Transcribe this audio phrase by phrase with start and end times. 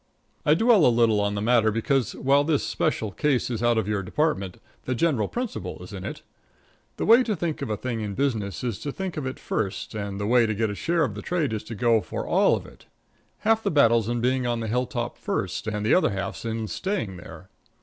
[0.47, 3.87] I dwell a little on the matter because, while this special case is out of
[3.87, 6.23] your department, the general principle is in it.
[6.97, 9.93] The way to think of a thing in business is to think of it first,
[9.93, 12.55] and the way to get a share of the trade is to go for all
[12.55, 12.87] of it.
[13.41, 17.17] Half the battle's in being on the hilltop first; and the other half's in staying
[17.17, 17.49] there.